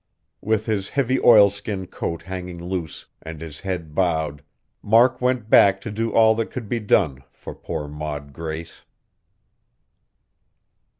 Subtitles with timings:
[0.41, 4.41] With his heavy oilskin coat hanging loose, and his head bowed,
[4.81, 8.83] Mark went back to do all that could be done for poor Maud Grace.